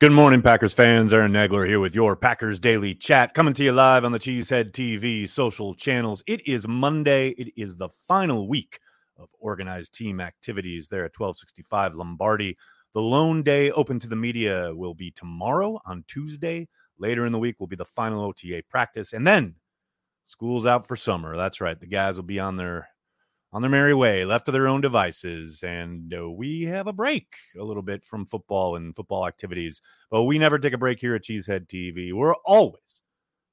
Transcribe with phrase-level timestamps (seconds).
[0.00, 1.12] Good morning, Packers fans.
[1.12, 4.70] Aaron Nagler here with your Packers Daily Chat, coming to you live on the Cheesehead
[4.70, 6.22] TV social channels.
[6.28, 7.30] It is Monday.
[7.30, 8.78] It is the final week
[9.16, 12.56] of organized team activities there at 1265 Lombardi.
[12.94, 16.68] The lone day open to the media will be tomorrow on Tuesday.
[17.00, 19.56] Later in the week will be the final OTA practice, and then
[20.24, 21.36] school's out for summer.
[21.36, 21.80] That's right.
[21.80, 22.88] The guys will be on their
[23.52, 25.62] on their merry way, left to their own devices.
[25.62, 27.26] And uh, we have a break
[27.58, 29.80] a little bit from football and football activities.
[30.10, 32.12] But we never take a break here at Cheesehead TV.
[32.12, 33.02] We're always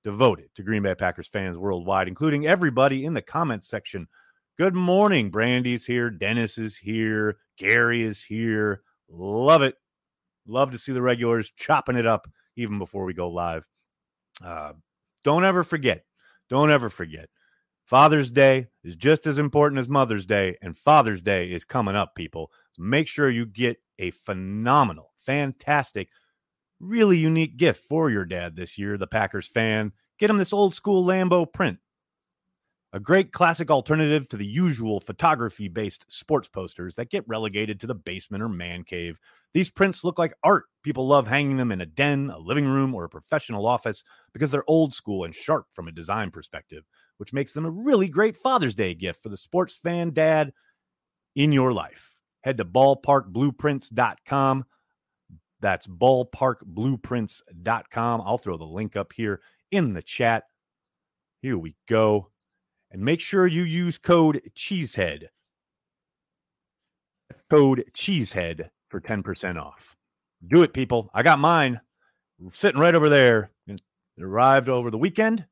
[0.04, 4.08] devoted to Green Bay Packers fans worldwide, including everybody in the comments section.
[4.58, 5.32] Good morning.
[5.32, 6.10] Brandy's here.
[6.10, 7.38] Dennis is here.
[7.58, 8.82] Gary is here.
[9.10, 9.76] Love it.
[10.48, 13.66] Love to see the regulars chopping it up even before we go live.
[14.44, 14.74] Uh,
[15.24, 16.06] don't ever forget.
[16.50, 17.30] Don't ever forget
[17.86, 22.16] Father's Day is just as important as Mother's Day, and Father's Day is coming up,
[22.16, 22.52] people.
[22.72, 26.10] So make sure you get a phenomenal, fantastic,
[26.80, 29.92] really unique gift for your dad this year, the Packers fan.
[30.18, 31.78] Get him this old school Lambeau print.
[32.92, 37.88] A great classic alternative to the usual photography based sports posters that get relegated to
[37.88, 39.20] the basement or man cave.
[39.54, 40.64] These prints look like art.
[40.82, 44.50] People love hanging them in a den, a living room, or a professional office because
[44.50, 46.84] they're old school and sharp from a design perspective
[47.18, 50.54] which makes them a really great Father's Day gift for the sports fan dad
[51.36, 52.12] in your life.
[52.44, 54.66] Head to ballparkblueprints.com.
[55.62, 58.22] That's ballparkblueprints.com.
[58.22, 60.44] I'll throw the link up here in the chat.
[61.42, 62.30] Here we go.
[62.92, 65.30] And make sure you use code Cheesehead.
[67.50, 69.98] Code Cheesehead for 10% off.
[70.48, 71.10] Do it, people.
[71.14, 71.82] I got mine
[72.52, 73.52] sitting right over there.
[73.68, 73.82] It
[74.22, 75.46] arrived over the weekend.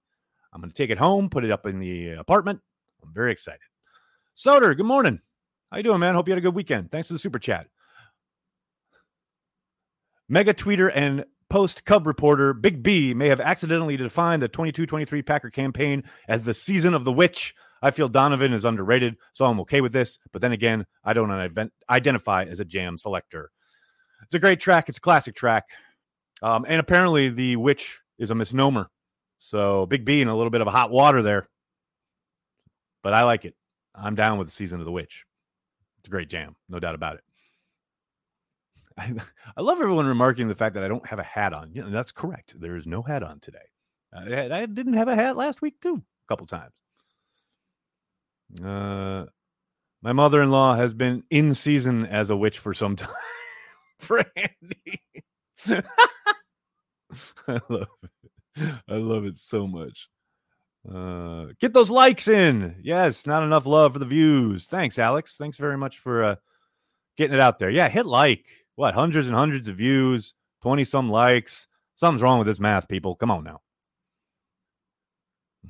[0.53, 2.61] I'm going to take it home, put it up in the apartment.
[3.03, 3.59] I'm very excited.
[4.37, 5.19] Soder, good morning.
[5.71, 6.13] How you doing, man?
[6.13, 6.91] Hope you had a good weekend.
[6.91, 7.67] Thanks for the super chat.
[10.29, 15.49] Mega tweeter and post Cub reporter Big B may have accidentally defined the 22-23 Packer
[15.49, 17.55] campaign as the season of the witch.
[17.81, 20.17] I feel Donovan is underrated, so I'm okay with this.
[20.31, 21.31] But then again, I don't
[21.89, 23.51] identify as a jam selector.
[24.23, 24.87] It's a great track.
[24.87, 25.65] It's a classic track.
[26.41, 28.89] Um, and apparently, the witch is a misnomer.
[29.43, 31.49] So Big B in a little bit of a hot water there.
[33.03, 33.55] But I like it.
[33.93, 35.25] I'm down with the season of the witch.
[35.99, 37.23] It's a great jam, no doubt about it.
[38.97, 39.13] I,
[39.57, 41.71] I love everyone remarking the fact that I don't have a hat on.
[41.73, 42.59] Yeah, that's correct.
[42.59, 43.59] There is no hat on today.
[44.13, 46.73] I, I didn't have a hat last week too, a couple times.
[48.63, 49.25] Uh,
[50.01, 53.11] my mother-in-law has been in season as a witch for some time.
[54.07, 55.01] Brandy.
[57.47, 58.09] I love it.
[58.59, 60.07] I love it so much.
[60.89, 62.75] Uh, get those likes in.
[62.83, 64.65] Yes, not enough love for the views.
[64.65, 65.37] Thanks, Alex.
[65.37, 66.35] Thanks very much for uh,
[67.17, 67.69] getting it out there.
[67.69, 68.45] Yeah, hit like.
[68.75, 70.33] What, hundreds and hundreds of views,
[70.63, 71.67] 20 some likes.
[71.95, 73.15] Something's wrong with this math, people.
[73.15, 73.61] Come on now.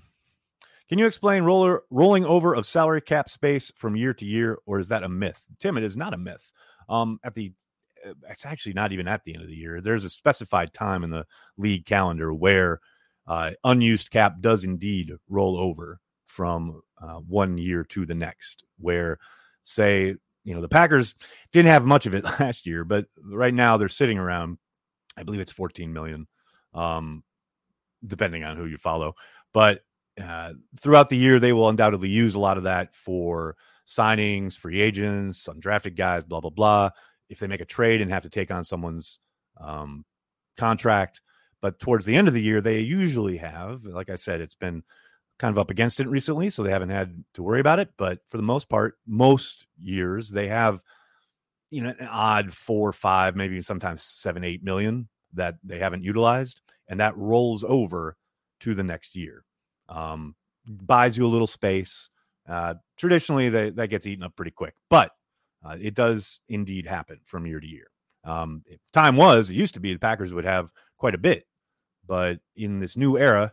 [0.89, 4.79] Can you explain roller rolling over of salary cap space from year to year, or
[4.79, 5.41] is that a myth?
[5.59, 6.51] Tim, it is not a myth.
[6.89, 7.53] Um, at the
[8.29, 9.81] it's actually not even at the end of the year.
[9.81, 11.25] There's a specified time in the
[11.57, 12.79] league calendar where
[13.27, 18.63] uh, unused cap does indeed roll over from uh, one year to the next.
[18.77, 19.19] Where,
[19.63, 21.15] say, you know, the Packers
[21.51, 24.57] didn't have much of it last year, but right now they're sitting around,
[25.17, 26.27] I believe it's 14 million,
[26.73, 27.23] um,
[28.05, 29.15] depending on who you follow.
[29.53, 29.81] But
[30.21, 33.55] uh, throughout the year, they will undoubtedly use a lot of that for
[33.87, 36.89] signings, free agents, undrafted guys, blah blah blah
[37.33, 39.19] if they make a trade and have to take on someone's
[39.59, 40.05] um,
[40.57, 41.21] contract.
[41.61, 44.83] But towards the end of the year, they usually have, like I said, it's been
[45.39, 47.89] kind of up against it recently, so they haven't had to worry about it.
[47.97, 50.79] But for the most part, most years they have,
[51.69, 56.61] you know, an odd four, five, maybe sometimes seven, eight million that they haven't utilized,
[56.87, 58.17] and that rolls over
[58.59, 59.43] to the next year.
[59.89, 60.35] Um,
[60.67, 62.09] buys you a little space.
[62.47, 65.11] Uh, traditionally, they, that gets eaten up pretty quick, but
[65.65, 67.87] uh, it does indeed happen from year to year.
[68.23, 68.63] Um,
[68.93, 71.45] time was, it used to be the Packers would have quite a bit,
[72.07, 73.51] but in this new era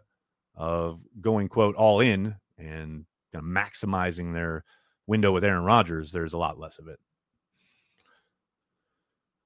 [0.55, 4.65] of going, quote, all in and kind of maximizing their
[5.07, 6.99] window with Aaron Rodgers, there's a lot less of it.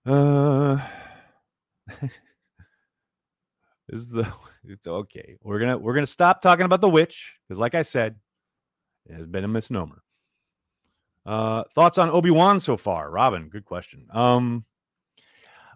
[0.07, 0.79] Uh,
[3.89, 4.31] is the
[4.69, 5.37] it's okay.
[5.43, 8.17] We're gonna we're gonna stop talking about the witch because, like I said,
[9.07, 10.04] it has been a misnomer.
[11.27, 13.49] Uh, thoughts on Obi Wan so far, Robin?
[13.49, 14.07] Good question.
[14.11, 14.65] Um,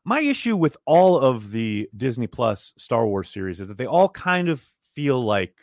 [0.04, 4.08] my issue with all of the Disney Plus Star Wars series is that they all
[4.08, 5.58] kind of feel like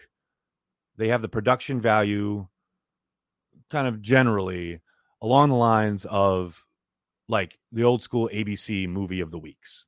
[0.98, 2.48] they have the production value,
[3.70, 4.82] kind of generally
[5.22, 6.64] along the lines of
[7.28, 9.88] like the old school ABC movie of the weeks.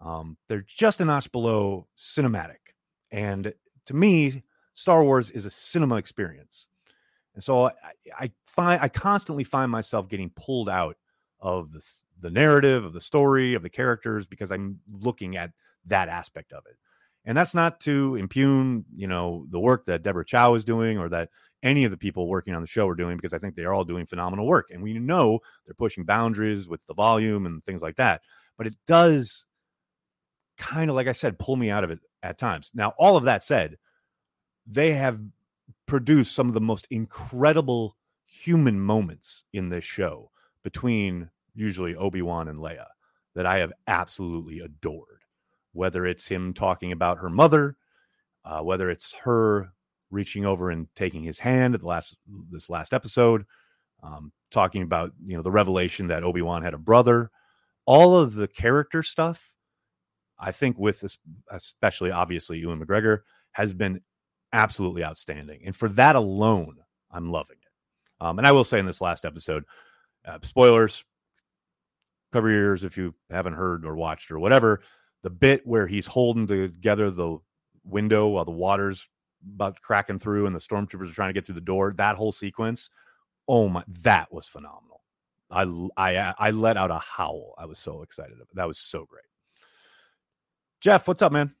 [0.00, 2.74] Um, they're just a notch below cinematic.
[3.10, 3.52] And
[3.86, 4.42] to me,
[4.74, 6.68] Star Wars is a cinema experience.
[7.36, 7.72] And so I,
[8.18, 10.96] I find I constantly find myself getting pulled out
[11.38, 11.80] of the,
[12.20, 15.52] the narrative, of the story, of the characters, because I'm looking at
[15.84, 16.76] that aspect of it.
[17.26, 21.08] And that's not to impugn, you know, the work that Deborah Chow is doing or
[21.10, 21.28] that
[21.62, 23.74] any of the people working on the show are doing, because I think they are
[23.74, 24.68] all doing phenomenal work.
[24.70, 28.22] And we know they're pushing boundaries with the volume and things like that.
[28.56, 29.44] But it does
[30.56, 32.70] kind of, like I said, pull me out of it at times.
[32.74, 33.76] Now, all of that said,
[34.66, 35.20] they have
[35.86, 40.30] produced some of the most incredible human moments in this show
[40.62, 42.86] between usually Obi-Wan and Leia
[43.34, 45.22] that I have absolutely adored.
[45.72, 47.76] Whether it's him talking about her mother,
[48.44, 49.72] uh, whether it's her
[50.10, 52.16] reaching over and taking his hand at the last
[52.50, 53.44] this last episode,
[54.02, 57.30] um, talking about you know the revelation that Obi Wan had a brother,
[57.84, 59.52] all of the character stuff.
[60.38, 61.18] I think with this,
[61.50, 63.20] especially obviously Ewan McGregor
[63.52, 64.00] has been
[64.52, 66.76] absolutely outstanding, and for that alone,
[67.10, 68.24] I'm loving it.
[68.24, 69.64] Um, and I will say in this last episode,
[70.24, 71.04] uh, spoilers,
[72.32, 74.80] cover your ears if you haven't heard or watched or whatever.
[75.22, 77.38] The bit where he's holding together the
[77.84, 79.08] window while the water's
[79.54, 82.32] about cracking through and the stormtroopers are trying to get through the door, that whole
[82.32, 82.90] sequence,
[83.48, 85.02] oh my, that was phenomenal.
[85.50, 85.62] I
[85.96, 87.54] I I let out a howl.
[87.56, 88.36] I was so excited.
[88.54, 89.24] That was so great.
[90.80, 91.54] Jeff, what's up, man?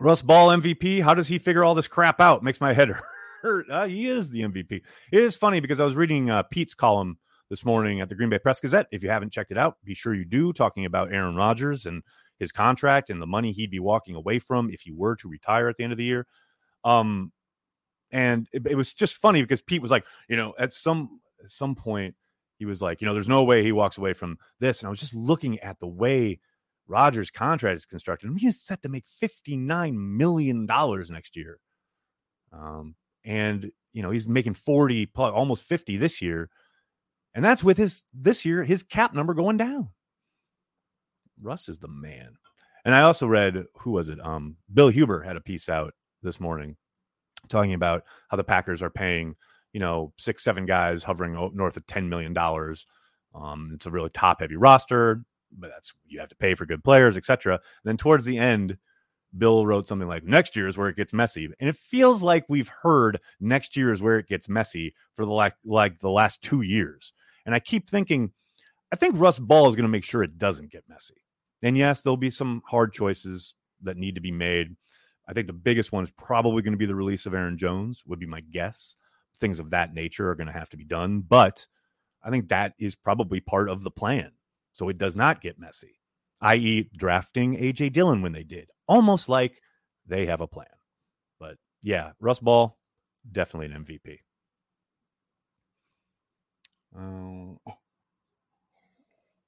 [0.00, 1.02] Russ Ball MVP.
[1.02, 2.42] How does he figure all this crap out?
[2.42, 2.90] Makes my head
[3.42, 3.70] hurt.
[3.70, 4.82] Uh, he is the MVP.
[5.12, 8.28] It is funny because I was reading uh, Pete's column this morning at the Green
[8.28, 8.86] Bay Press Gazette.
[8.90, 12.02] If you haven't checked it out, be sure you do, talking about Aaron Rodgers and
[12.38, 15.68] his contract and the money he'd be walking away from if he were to retire
[15.68, 16.26] at the end of the year.
[16.84, 17.32] Um,
[18.10, 21.50] and it, it was just funny because Pete was like, you know, at some at
[21.50, 22.14] some point
[22.58, 24.80] he was like, you know, there's no way he walks away from this.
[24.80, 26.40] And I was just looking at the way
[26.88, 28.28] Rodgers' contract is constructed.
[28.28, 31.58] Mean, he's set to make $59 million next year.
[32.52, 32.94] Um,
[33.24, 36.50] and you know, he's making 40 almost 50 this year.
[37.34, 39.88] And that's with his this year, his cap number going down.
[41.40, 42.36] Russ is the man.
[42.84, 44.18] And I also read who was it?
[44.20, 46.76] Um, Bill Huber had a piece out this morning
[47.48, 49.34] talking about how the Packers are paying,
[49.72, 52.36] you know, six, seven guys hovering north of $10 million.
[53.34, 55.22] Um, it's a really top heavy roster,
[55.52, 57.60] but that's you have to pay for good players, etc.
[57.84, 58.78] Then towards the end,
[59.36, 61.48] Bill wrote something like next year is where it gets messy.
[61.60, 65.32] And it feels like we've heard next year is where it gets messy for the
[65.32, 67.12] like like the last two years.
[67.44, 68.32] And I keep thinking,
[68.92, 71.14] I think Russ Ball is going to make sure it doesn't get messy.
[71.62, 74.76] And yes, there'll be some hard choices that need to be made.
[75.28, 78.02] I think the biggest one is probably going to be the release of Aaron Jones,
[78.06, 78.96] would be my guess.
[79.40, 81.20] Things of that nature are going to have to be done.
[81.20, 81.66] But
[82.22, 84.32] I think that is probably part of the plan.
[84.76, 85.98] So it does not get messy,
[86.42, 89.58] i.e., drafting AJ Dillon when they did, almost like
[90.06, 90.66] they have a plan.
[91.40, 92.76] But yeah, Russ Ball,
[93.32, 94.18] definitely an MVP.
[96.94, 97.58] Oh.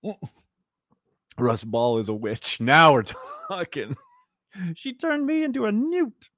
[0.02, 0.14] Uh,
[1.36, 2.58] Russ Ball is a witch.
[2.58, 3.04] Now we're
[3.48, 3.98] talking.
[4.76, 6.30] she turned me into a newt.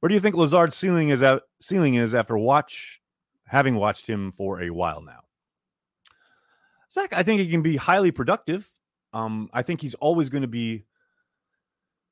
[0.00, 3.00] Where do you think Lazard's ceiling is at ceiling is after watch
[3.46, 5.20] having watched him for a while now?
[6.92, 8.70] Zach, I think he can be highly productive.
[9.12, 10.84] Um, I think he's always going to be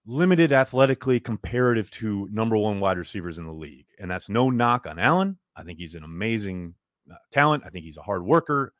[0.06, 3.86] limited athletically comparative to number one wide receivers in the league.
[3.98, 5.38] And that's no knock on Allen.
[5.56, 6.74] I think he's an amazing
[7.10, 7.64] uh, talent.
[7.66, 8.72] I think he's a hard worker.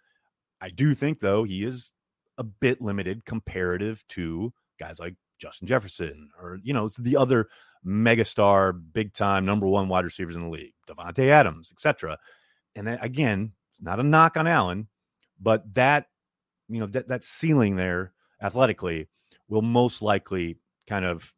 [0.60, 1.90] I do think, though, he is
[2.38, 7.48] a bit limited comparative to guys like Justin Jefferson or, you know, the other
[7.84, 12.18] megastar, big time number one wide receivers in the league, Davante Adams, etc.
[12.74, 14.88] And then again, it's not a knock on Allen,
[15.40, 16.06] but that,
[16.68, 19.08] you know, that, that ceiling there athletically
[19.48, 21.32] will most likely kind of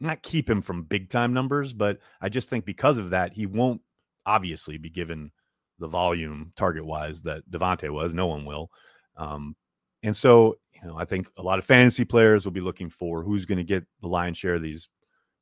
[0.00, 3.46] not keep him from big time numbers, but I just think because of that, he
[3.46, 3.80] won't
[4.26, 5.30] obviously be given
[5.78, 8.14] the volume target wise that Davante was.
[8.14, 8.70] No one will.
[9.16, 9.56] Um,
[10.02, 13.22] and so, you know, I think a lot of fantasy players will be looking for
[13.22, 14.88] who's going to get the lion's share of these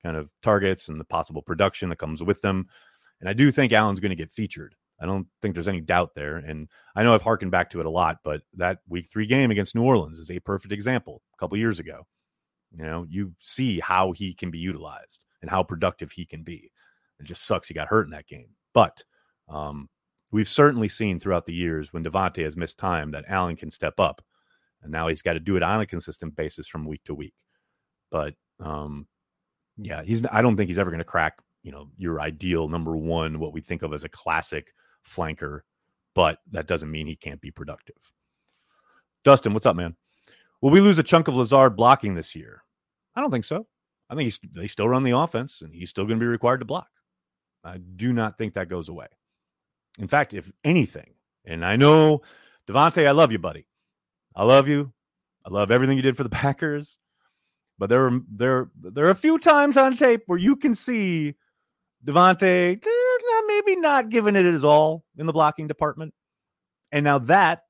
[0.02, 2.66] kind of targets and the possible production that comes with them.
[3.20, 4.74] And I do think Allen's going to get featured.
[5.00, 6.37] I don't think there's any doubt there.
[6.37, 9.50] And I know I've harkened back to it a lot, but that week three game
[9.50, 12.07] against New Orleans is a perfect example a couple years ago.
[12.76, 16.71] You know, you see how he can be utilized and how productive he can be.
[17.19, 18.50] It just sucks he got hurt in that game.
[18.75, 19.02] But
[19.49, 19.88] um,
[20.30, 23.99] we've certainly seen throughout the years when Davante has missed time that Allen can step
[23.99, 24.23] up.
[24.83, 27.35] And now he's got to do it on a consistent basis from week to week.
[28.11, 29.07] But um,
[29.76, 32.97] yeah, he's I don't think he's ever going to crack, you know, your ideal number
[32.97, 34.73] one, what we think of as a classic
[35.09, 35.61] flanker,
[36.14, 37.97] but that doesn't mean he can't be productive.
[39.25, 39.97] Dustin, what's up, man?
[40.61, 42.62] Will we lose a chunk of Lazard blocking this year?
[43.14, 43.66] I don't think so.
[44.09, 46.59] I think he's, they still run the offense and he's still going to be required
[46.59, 46.88] to block.
[47.64, 49.07] I do not think that goes away.
[49.99, 51.14] In fact, if anything,
[51.45, 52.23] and I know
[52.66, 53.66] Davante, I love you, buddy.
[54.35, 54.92] I love you.
[55.45, 56.97] I love everything you did for the Packers.
[57.78, 61.35] But there are there there are a few times on tape where you can see
[62.04, 62.76] Davante eh,
[63.70, 66.14] maybe not giving it his all in the blocking department.
[66.92, 67.64] And now that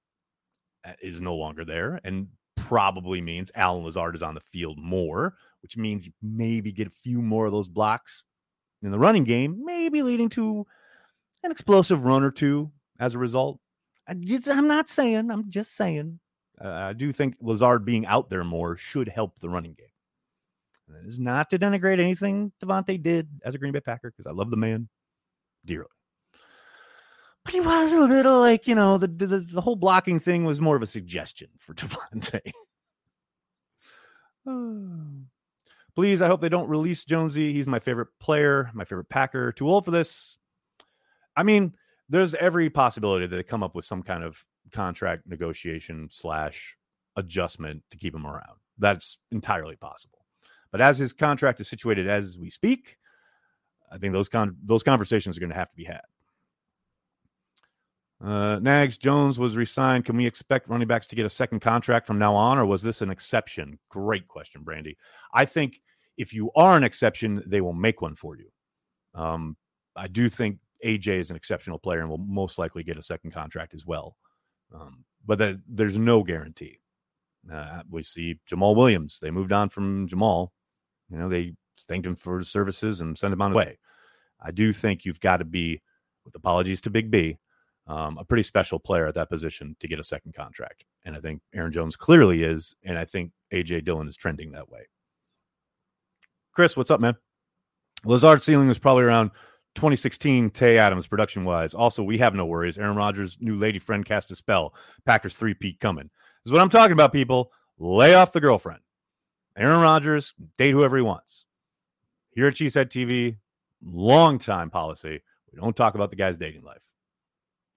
[1.03, 5.77] is no longer there and probably means Allen Lazard is on the field more, which
[5.77, 8.25] means maybe get a few more of those blocks
[8.83, 10.67] in the running game, maybe leading to
[11.43, 13.59] an explosive run or two as a result.
[14.09, 14.13] I
[14.47, 16.19] I'm not saying, I'm just saying.
[16.63, 19.87] Uh, I do think Lazard being out there more should help the running game.
[20.89, 24.33] That is not to denigrate anything Davante did as a Green Bay Packer because I
[24.33, 24.89] love the man
[25.65, 25.89] dearly.
[27.45, 30.61] But he was a little like, you know, the, the, the whole blocking thing was
[30.61, 32.53] more of a suggestion for Davante.
[35.97, 37.53] Please, I hope they don't release Jonesy.
[37.53, 39.53] He's my favorite player, my favorite Packer.
[39.53, 40.37] Too old for this.
[41.37, 41.75] I mean,
[42.09, 46.77] there's every possibility that they come up with some kind of contract negotiation slash
[47.17, 48.59] adjustment to keep him around.
[48.79, 50.25] That's entirely possible.
[50.71, 52.97] But as his contract is situated as we speak,
[53.91, 56.01] I think those con- those conversations are going to have to be had.
[58.23, 60.05] Uh, Nags Jones was resigned.
[60.05, 62.83] Can we expect running backs to get a second contract from now on, or was
[62.83, 63.79] this an exception?
[63.89, 64.99] Great question, Brandy.
[65.33, 65.81] I think
[66.19, 68.51] if you are an exception, they will make one for you.
[69.15, 69.57] Um,
[69.97, 73.33] I do think AJ is an exceptional player and will most likely get a second
[73.33, 74.17] contract as well.
[74.75, 76.79] Um, but the, there's no guarantee.
[77.51, 79.19] Uh, we see Jamaal Williams.
[79.19, 80.49] They moved on from Jamaal.
[81.11, 81.55] You know, they
[81.85, 83.79] thanked him for his services and sent him on his way.
[84.41, 85.83] I do think you've got to be,
[86.25, 87.39] with apologies to Big B,
[87.87, 90.85] um, a pretty special player at that position to get a second contract.
[91.05, 92.75] And I think Aaron Jones clearly is.
[92.85, 94.87] And I think AJ Dillon is trending that way.
[96.53, 97.17] Chris, what's up, man?
[98.05, 99.31] Lazard's ceiling was probably around
[99.75, 101.75] 2016 Tay Adams production wise.
[101.75, 102.79] Also, we have no worries.
[102.79, 104.75] Aaron Rodgers' new lady friend cast a spell.
[105.05, 106.11] Packers three peat coming.
[106.45, 107.53] This is what I'm talking about, people.
[107.79, 108.81] Lay off the girlfriend.
[109.57, 111.47] Aaron Rodgers, date whoever he wants.
[112.33, 113.37] Here at Cheesehead TV,
[113.85, 115.21] long time policy.
[115.53, 116.83] We don't talk about the guy's dating life.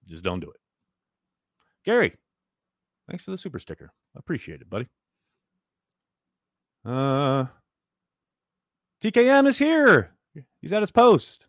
[0.06, 0.60] Just don't do it.
[1.84, 2.14] Gary,
[3.08, 3.92] thanks for the super sticker.
[4.16, 4.86] Appreciate it, buddy.
[6.84, 7.46] Uh,
[9.02, 10.10] TKM is here.
[10.60, 11.46] He's at his post.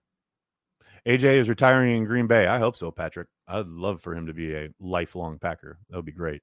[1.07, 2.47] AJ is retiring in Green Bay.
[2.47, 3.27] I hope so, Patrick.
[3.47, 5.77] I'd love for him to be a lifelong Packer.
[5.89, 6.41] That would be great.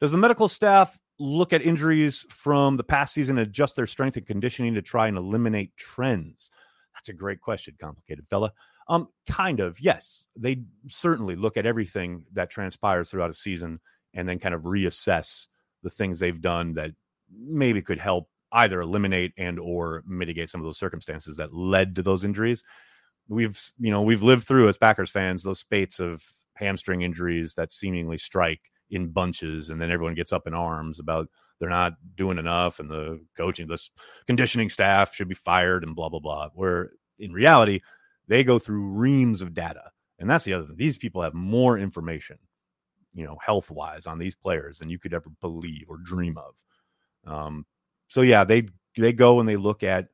[0.00, 4.26] Does the medical staff look at injuries from the past season adjust their strength and
[4.26, 6.50] conditioning to try and eliminate trends?
[6.94, 8.52] That's a great question, complicated fella.
[8.88, 10.26] Um, kind of, yes.
[10.36, 13.80] They certainly look at everything that transpires throughout a season
[14.14, 15.48] and then kind of reassess
[15.82, 16.92] the things they've done that
[17.30, 22.02] maybe could help either eliminate and or mitigate some of those circumstances that led to
[22.02, 22.62] those injuries.
[23.28, 26.22] We've you know we've lived through as Packers fans those spates of
[26.54, 31.28] hamstring injuries that seemingly strike in bunches, and then everyone gets up in arms about
[31.58, 33.90] they're not doing enough, and the coaching, this
[34.26, 36.48] conditioning staff should be fired, and blah blah blah.
[36.54, 37.80] Where in reality,
[38.28, 40.76] they go through reams of data, and that's the other thing.
[40.76, 42.38] These people have more information,
[43.14, 46.54] you know, health wise on these players than you could ever believe or dream of.
[47.32, 47.66] Um,
[48.08, 50.08] so yeah, they they go and they look at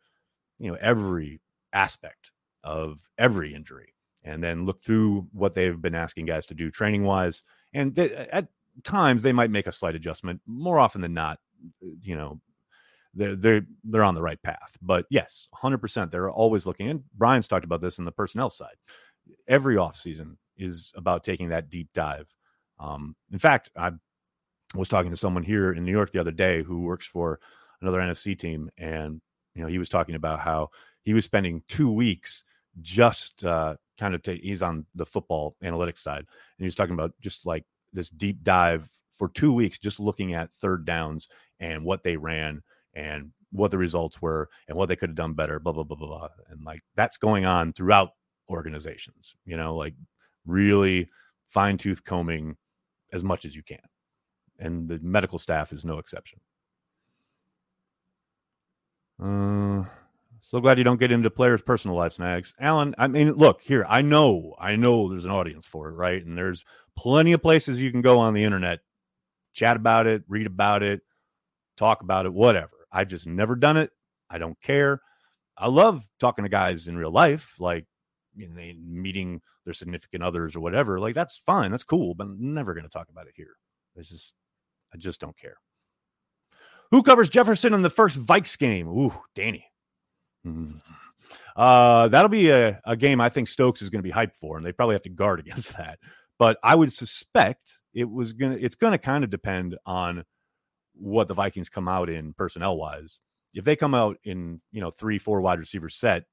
[0.58, 1.40] you know every
[1.72, 2.30] aspect
[2.64, 7.02] of every injury and then look through what they've been asking guys to do training
[7.02, 7.42] wise
[7.74, 8.48] and they, at
[8.84, 10.40] times they might make a slight adjustment.
[10.46, 11.38] More often than not,
[12.02, 12.40] you know,
[13.14, 14.76] they're they're they're on the right path.
[14.80, 16.10] But yes, 100%.
[16.10, 16.88] They're always looking.
[16.88, 18.76] And Brian's talked about this in the personnel side.
[19.48, 22.26] Every offseason is about taking that deep dive.
[22.78, 23.92] Um, in fact, I
[24.74, 27.38] was talking to someone here in New York the other day who works for
[27.80, 29.20] another NFC team, and
[29.54, 30.70] you know he was talking about how
[31.02, 32.44] he was spending two weeks
[32.80, 34.24] just uh, kind of.
[34.24, 38.42] he's on the football analytics side, and he was talking about just like this deep
[38.42, 41.28] dive for two weeks, just looking at third downs
[41.60, 42.62] and what they ran
[42.94, 45.96] and what the results were and what they could have done better, blah, blah, blah,
[45.96, 46.28] blah, blah.
[46.48, 48.10] And like that's going on throughout
[48.50, 49.94] organizations, you know, like
[50.46, 51.08] really
[51.48, 52.56] fine tooth combing
[53.12, 53.78] as much as you can.
[54.58, 56.40] And the medical staff is no exception.
[59.22, 59.84] Uh,
[60.42, 62.52] so glad you don't get into players' personal life snags.
[62.60, 66.24] Alan, I mean, look here, I know, I know there's an audience for it, right?
[66.24, 66.64] And there's
[66.96, 68.80] plenty of places you can go on the internet,
[69.54, 71.00] chat about it, read about it,
[71.76, 72.72] talk about it, whatever.
[72.90, 73.90] I've just never done it.
[74.28, 75.00] I don't care.
[75.56, 77.86] I love talking to guys in real life, like
[78.34, 80.98] you know, meeting their significant others or whatever.
[80.98, 83.54] Like that's fine, that's cool, but I'm never going to talk about it here.
[83.96, 84.34] It's just,
[84.92, 85.56] I just don't care.
[86.90, 88.88] Who covers Jefferson in the first Vikes game?
[88.88, 89.66] Ooh, Danny.
[90.46, 90.80] Mm.
[91.54, 94.56] Uh, that'll be a, a game I think Stokes is going to be hyped for,
[94.56, 95.98] and they probably have to guard against that.
[96.38, 100.24] But I would suspect it was gonna it's gonna kind of depend on
[100.94, 103.20] what the Vikings come out in personnel wise.
[103.54, 106.24] If they come out in you know three four wide receiver set,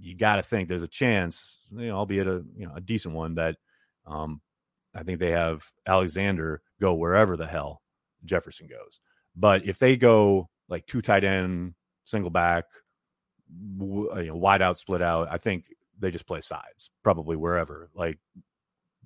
[0.00, 3.14] you got to think there's a chance, you know, albeit a you know a decent
[3.14, 3.56] one that
[4.06, 4.40] um,
[4.94, 7.82] I think they have Alexander go wherever the hell
[8.24, 9.00] Jefferson goes.
[9.36, 12.64] But if they go like two tight end, single back,
[13.78, 15.64] you know, wide out, split out, I think
[15.98, 17.90] they just play sides, probably wherever.
[17.94, 18.18] Like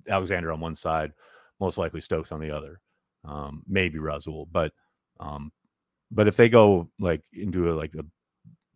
[0.07, 1.13] Alexander on one side,
[1.59, 2.79] most likely Stokes on the other,
[3.23, 4.47] um, maybe Rasul.
[4.51, 4.71] But
[5.19, 5.51] um,
[6.11, 8.05] but if they go like into a, like a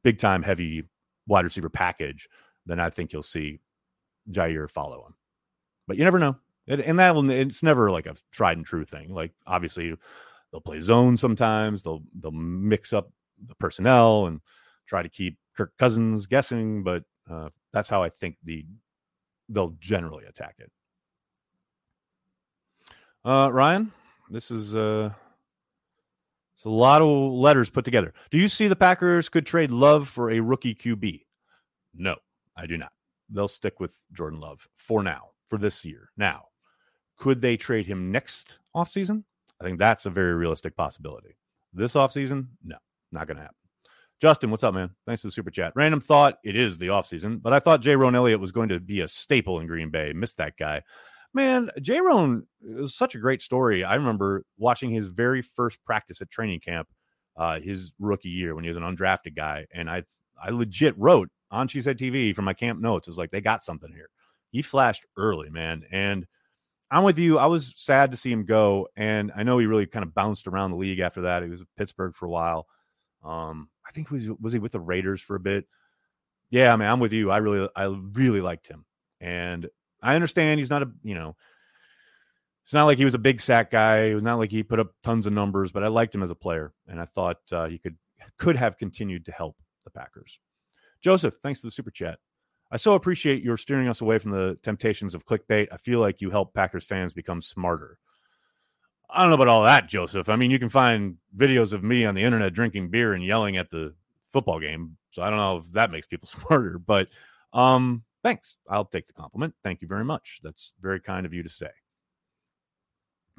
[0.03, 0.83] big time heavy
[1.27, 2.27] wide receiver package,
[2.65, 3.59] then I think you'll see
[4.31, 5.15] Jaire follow him.
[5.87, 6.37] But you never know.
[6.67, 9.13] And that will it's never like a tried and true thing.
[9.13, 9.95] Like obviously
[10.51, 13.11] they'll play zone sometimes, they'll they'll mix up
[13.47, 14.41] the personnel and
[14.85, 18.65] try to keep Kirk Cousins guessing, but uh, that's how I think the
[19.49, 20.71] they'll generally attack it.
[23.25, 23.91] Uh, Ryan,
[24.29, 25.09] this is uh,
[26.55, 28.13] it's a lot of letters put together.
[28.31, 31.25] Do you see the Packers could trade Love for a rookie QB?
[31.93, 32.15] No,
[32.55, 32.93] I do not.
[33.29, 36.09] They'll stick with Jordan Love for now, for this year.
[36.15, 36.45] Now,
[37.17, 39.25] could they trade him next offseason?
[39.59, 41.35] I think that's a very realistic possibility.
[41.73, 42.77] This offseason, no,
[43.11, 43.55] not going to happen.
[44.21, 44.89] Justin, what's up, man?
[45.05, 45.71] Thanks for the super chat.
[45.75, 48.99] Random thought, it is the offseason, but I thought Jayrone Elliott was going to be
[48.99, 50.11] a staple in Green Bay.
[50.13, 50.83] Missed that guy.
[51.33, 53.85] Man, Jayrone was such a great story.
[53.85, 56.89] I remember watching his very first practice at training camp,
[57.37, 60.03] uh, his rookie year when he was an undrafted guy, and I
[60.41, 63.07] I legit wrote on Cheesehead TV from my camp notes.
[63.07, 64.09] It's like they got something here.
[64.51, 66.25] He flashed early, man, and
[66.91, 67.37] I'm with you.
[67.37, 70.47] I was sad to see him go, and I know he really kind of bounced
[70.47, 71.43] around the league after that.
[71.43, 72.67] He was at Pittsburgh for a while.
[73.23, 75.65] Um, I think was was he with the Raiders for a bit?
[76.51, 77.31] Yeah, I mean, I'm with you.
[77.31, 78.85] I really, I really liked him,
[79.19, 79.67] and
[80.01, 81.35] I understand he's not a, you know,
[82.63, 84.05] it's not like he was a big sack guy.
[84.05, 86.29] It was not like he put up tons of numbers, but I liked him as
[86.29, 87.97] a player, and I thought uh, he could
[88.37, 90.39] could have continued to help the Packers.
[91.01, 92.19] Joseph, thanks for the super chat.
[92.71, 95.67] I so appreciate your steering us away from the temptations of clickbait.
[95.71, 97.97] I feel like you help Packers fans become smarter.
[99.09, 100.29] I don't know about all that, Joseph.
[100.29, 103.57] I mean, you can find videos of me on the internet drinking beer and yelling
[103.57, 103.93] at the
[104.31, 104.97] football game.
[105.11, 107.07] So I don't know if that makes people smarter, but
[107.51, 108.57] um, Thanks.
[108.69, 109.53] I'll take the compliment.
[109.63, 110.39] Thank you very much.
[110.43, 111.69] That's very kind of you to say.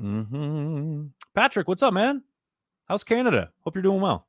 [0.00, 1.06] Mm-hmm.
[1.34, 2.22] Patrick, what's up, man?
[2.86, 3.50] How's Canada?
[3.62, 4.26] Hope you're doing well.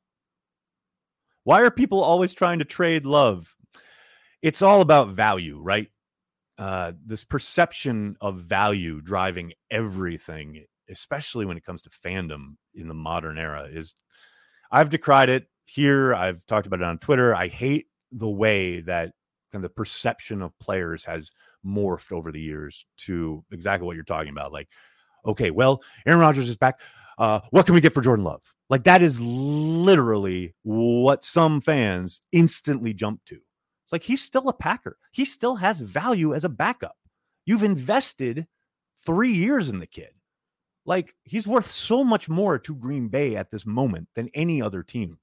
[1.44, 3.56] Why are people always trying to trade love?
[4.42, 5.90] It's all about value, right?
[6.58, 12.94] Uh, this perception of value driving everything, especially when it comes to fandom in the
[12.94, 13.94] modern era, is
[14.70, 16.14] I've decried it here.
[16.14, 17.34] I've talked about it on Twitter.
[17.34, 19.12] I hate the way that
[19.50, 21.32] kind of the perception of players has
[21.64, 24.52] morphed over the years to exactly what you're talking about.
[24.52, 24.68] Like,
[25.26, 26.80] okay, well, Aaron Rodgers is back.
[27.18, 28.42] Uh, what can we get for Jordan Love?
[28.70, 33.34] Like that is literally what some fans instantly jump to.
[33.34, 34.96] It's like he's still a Packer.
[35.12, 36.96] He still has value as a backup.
[37.44, 38.46] You've invested
[39.04, 40.12] three years in the kid.
[40.84, 44.82] Like he's worth so much more to Green Bay at this moment than any other
[44.82, 45.18] team.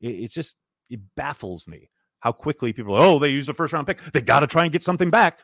[0.00, 0.56] It, it's just
[0.90, 4.00] it baffles me how quickly people oh, they used a first round pick.
[4.12, 5.40] They got to try and get something back.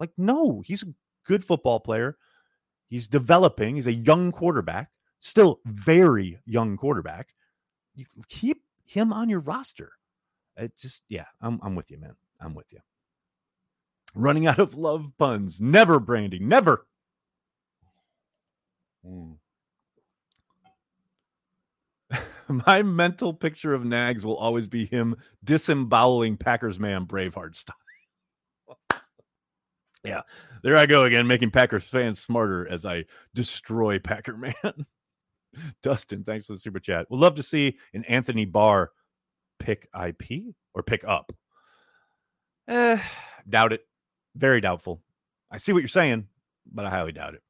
[0.00, 0.92] Like, no, he's a
[1.26, 2.16] good football player.
[2.88, 3.74] He's developing.
[3.74, 7.34] He's a young quarterback, still very young quarterback.
[7.94, 9.92] You keep him on your roster.
[10.56, 12.14] It just, yeah, I'm, I'm with you, man.
[12.40, 12.78] I'm with you.
[14.14, 15.60] Running out of love puns.
[15.60, 16.38] Never, Brandy.
[16.38, 16.86] Never.
[19.06, 19.36] Mm.
[22.66, 27.76] my mental picture of Nags will always be him disemboweling Packers man Braveheart style.
[30.04, 30.22] yeah,
[30.62, 34.54] there I go again, making Packers fans smarter as I destroy Packer man.
[35.82, 37.06] Dustin, thanks for the super chat.
[37.10, 38.90] We'd love to see an Anthony Barr
[39.58, 41.32] pick IP or pick up.
[42.68, 43.00] Eh,
[43.48, 43.80] doubt it.
[44.34, 45.00] Very doubtful.
[45.50, 46.26] I see what you're saying,
[46.70, 47.42] but I highly doubt it.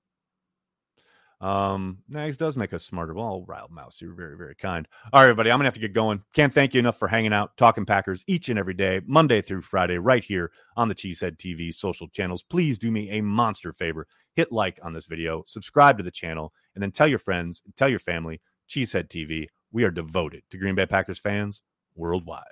[1.41, 3.13] Um, Nags does make us smarter.
[3.13, 4.89] Well, Riled Mouse, you're very, very kind.
[5.13, 6.23] All right, everybody, I'm gonna have to get going.
[6.33, 9.63] Can't thank you enough for hanging out, talking Packers each and every day, Monday through
[9.63, 12.43] Friday, right here on the Cheesehead TV social channels.
[12.43, 14.07] Please do me a monster favor.
[14.35, 17.89] Hit like on this video, subscribe to the channel, and then tell your friends, tell
[17.89, 19.47] your family, Cheesehead TV.
[19.73, 21.61] We are devoted to Green Bay Packers fans
[21.95, 22.45] worldwide.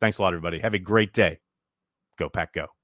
[0.00, 0.58] Thanks a lot, everybody.
[0.58, 1.38] Have a great day.
[2.18, 2.75] Go Pack Go.